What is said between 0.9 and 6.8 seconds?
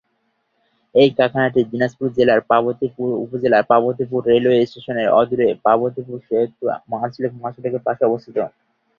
এই কারখানাটি দিনাজপুর জেলার পার্বতীপুর উপজেলার পার্বতীপুর রেলওয়ে স্টেশনের অদূরে পার্বতীপুর-সৈয়দপুর